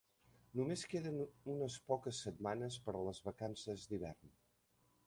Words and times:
Només 0.59 0.85
queden 0.93 1.19
unes 1.57 1.75
poques 1.91 2.23
setmanes 2.27 2.79
per 2.89 2.97
a 3.03 3.07
les 3.11 3.23
vacances 3.31 3.87
d'hivern! 3.93 4.35